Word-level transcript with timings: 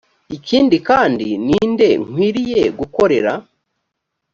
ikindi 0.37 0.77
kandi 0.89 1.27
ni 1.45 1.57
nde 1.71 1.89
nkwiriye 2.03 2.61
gukorera? 2.79 3.31